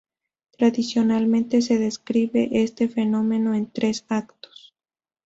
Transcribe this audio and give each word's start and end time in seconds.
Tradicionalmente 0.57 1.61
se 1.61 1.77
describe 1.77 2.49
este 2.63 2.89
fenómeno 2.89 3.53
en 3.53 3.69
tres 3.69 4.03
"actos". 4.09 4.73